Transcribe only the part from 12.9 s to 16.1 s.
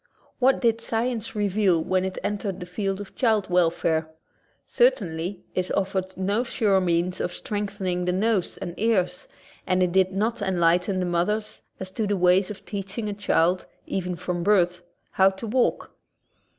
a child, even from birth, how to walk.